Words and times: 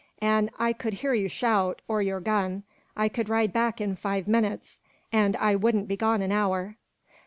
"An' 0.19 0.49
I 0.57 0.73
could 0.73 0.95
hear 0.95 1.13
you 1.13 1.27
shout, 1.29 1.83
or 1.87 2.01
your 2.01 2.19
gun. 2.21 2.63
I 2.97 3.07
could 3.07 3.29
ride 3.29 3.53
back 3.53 3.79
in 3.79 3.95
five 3.95 4.27
minutes 4.27 4.79
an' 5.11 5.35
I 5.39 5.55
wouldn't 5.55 5.87
be 5.87 5.95
gone 5.95 6.23
an 6.23 6.31
hour." 6.31 6.75